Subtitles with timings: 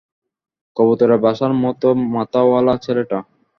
[0.77, 3.17] কবুতরের বাসার মতো মাথাওয়ালা ছেলেটা।